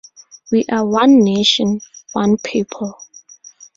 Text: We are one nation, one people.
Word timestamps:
We 0.51 0.65
are 0.71 0.83
one 0.83 1.23
nation, 1.23 1.79
one 2.13 2.39
people. 2.39 2.97